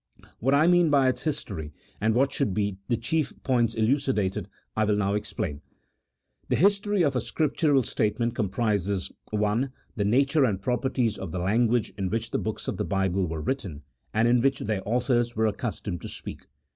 What 0.39 0.55
I 0.55 0.65
mean 0.65 0.89
by 0.89 1.09
its 1.09 1.25
history, 1.25 1.73
and 2.01 2.15
what 2.15 2.33
should 2.33 2.55
be 2.55 2.77
the 2.87 2.97
chief 2.97 3.33
points 3.43 3.75
elucidated, 3.75 4.49
I 4.75 4.83
will 4.85 4.95
now 4.95 5.13
explain. 5.13 5.61
The 6.49 6.55
history 6.55 7.03
of 7.03 7.15
a 7.15 7.21
Scriptural 7.21 7.83
statement 7.83 8.33
comprises— 8.33 9.11
I. 9.31 9.69
The 9.95 10.05
nature 10.05 10.43
and 10.43 10.59
properties 10.59 11.19
of 11.19 11.31
the 11.31 11.37
language 11.37 11.93
in 11.99 12.09
which 12.09 12.31
the 12.31 12.39
books 12.39 12.67
of 12.67 12.77
the 12.77 12.83
Bible 12.83 13.27
were 13.27 13.41
written, 13.41 13.83
and 14.11 14.27
in 14.27 14.41
which 14.41 14.61
their 14.61 14.81
authors 14.87 15.35
were 15.35 15.45
accustomed 15.45 16.01
to 16.01 16.07
speak. 16.07 16.47